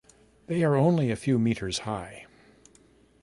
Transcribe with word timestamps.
They 0.47 0.63
are 0.63 0.75
only 0.75 1.11
a 1.11 1.15
few 1.15 1.37
metres 1.37 1.77
high. 1.81 2.25